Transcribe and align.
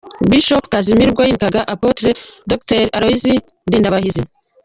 Bishop 0.29 0.63
Casmir 0.71 1.07
ubwo 1.09 1.21
yimikaga 1.23 1.61
Apotre 1.73 2.09
Dr 2.49 2.81
Aloys 2.95 3.23
Ndindabahizi. 3.67 4.21